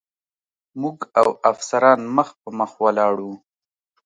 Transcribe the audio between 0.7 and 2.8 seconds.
موږ او افسران مخ په مخ